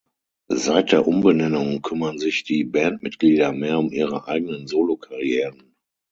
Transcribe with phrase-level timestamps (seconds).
[0.49, 5.75] Seit der Umbenennung kümmern sich die Bandmitglieder mehr um ihre eigenen Solokarrieren.